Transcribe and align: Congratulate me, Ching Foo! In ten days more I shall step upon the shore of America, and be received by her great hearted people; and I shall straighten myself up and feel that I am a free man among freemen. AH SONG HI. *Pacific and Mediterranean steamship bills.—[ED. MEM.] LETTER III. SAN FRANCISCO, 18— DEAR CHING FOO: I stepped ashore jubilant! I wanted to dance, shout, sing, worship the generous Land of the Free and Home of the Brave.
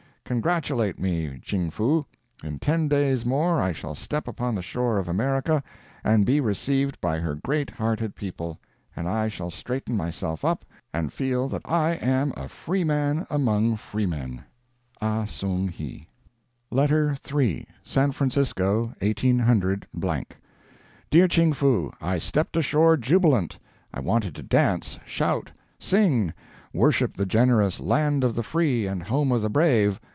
Congratulate 0.23 0.97
me, 0.97 1.41
Ching 1.43 1.69
Foo! 1.69 2.05
In 2.41 2.57
ten 2.57 2.87
days 2.87 3.25
more 3.25 3.61
I 3.61 3.73
shall 3.73 3.93
step 3.95 4.29
upon 4.29 4.55
the 4.55 4.61
shore 4.61 4.97
of 4.97 5.09
America, 5.09 5.61
and 6.05 6.25
be 6.25 6.39
received 6.39 7.01
by 7.01 7.17
her 7.19 7.35
great 7.35 7.69
hearted 7.69 8.15
people; 8.15 8.57
and 8.95 9.09
I 9.09 9.27
shall 9.27 9.51
straighten 9.51 9.97
myself 9.97 10.45
up 10.45 10.63
and 10.93 11.11
feel 11.11 11.49
that 11.49 11.63
I 11.65 11.95
am 11.95 12.31
a 12.37 12.47
free 12.47 12.85
man 12.85 13.27
among 13.29 13.75
freemen. 13.75 14.45
AH 15.01 15.25
SONG 15.25 15.67
HI. 15.67 16.07
*Pacific 16.07 16.07
and 16.71 16.77
Mediterranean 16.77 17.15
steamship 17.17 17.35
bills.—[ED. 17.35 17.35
MEM.] 17.35 17.43
LETTER 17.43 17.43
III. 17.43 17.67
SAN 17.83 18.11
FRANCISCO, 18.93 18.95
18— 19.01 20.25
DEAR 21.09 21.27
CHING 21.27 21.51
FOO: 21.51 21.91
I 21.99 22.17
stepped 22.17 22.55
ashore 22.55 22.95
jubilant! 22.95 23.59
I 23.93 23.99
wanted 23.99 24.35
to 24.35 24.43
dance, 24.43 24.97
shout, 25.05 25.51
sing, 25.77 26.33
worship 26.71 27.17
the 27.17 27.25
generous 27.25 27.81
Land 27.81 28.23
of 28.23 28.35
the 28.35 28.43
Free 28.43 28.87
and 28.87 29.03
Home 29.03 29.33
of 29.33 29.41
the 29.41 29.49
Brave. 29.49 29.99